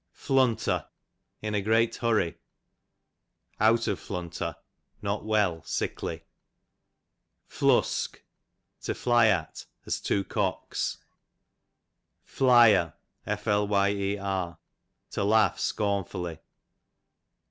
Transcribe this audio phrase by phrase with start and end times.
[0.13, 0.87] Flunter,
[1.43, 2.39] in a great hurry;
[3.59, 4.55] out of flunter,
[4.99, 6.23] not well, sickly.
[7.45, 8.23] Flusk,
[8.81, 10.97] to fly at, as two cocks.
[12.23, 12.95] Flyer,
[13.27, 14.57] to
[15.17, 16.39] laugh scornfully.